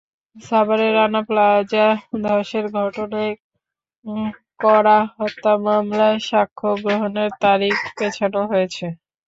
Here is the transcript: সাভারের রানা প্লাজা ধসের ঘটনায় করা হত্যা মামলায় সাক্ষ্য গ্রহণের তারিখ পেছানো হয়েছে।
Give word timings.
সাভারের 0.35 0.91
রানা 0.95 1.21
প্লাজা 1.27 1.87
ধসের 2.23 2.65
ঘটনায় 2.77 3.33
করা 4.59 4.97
হত্যা 5.15 5.53
মামলায় 5.65 6.17
সাক্ষ্য 6.29 6.69
গ্রহণের 6.83 7.29
তারিখ 7.43 7.75
পেছানো 7.97 8.41
হয়েছে। 8.51 8.85